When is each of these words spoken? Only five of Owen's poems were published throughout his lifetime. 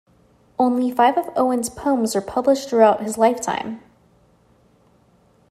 Only 0.57 0.89
five 0.89 1.15
of 1.15 1.29
Owen's 1.35 1.69
poems 1.69 2.15
were 2.15 2.21
published 2.21 2.69
throughout 2.69 3.03
his 3.03 3.19
lifetime. 3.19 3.83